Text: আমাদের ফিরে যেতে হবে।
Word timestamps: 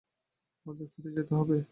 আমাদের 0.65 0.87
ফিরে 0.93 1.11
যেতে 1.17 1.33
হবে। 1.35 1.57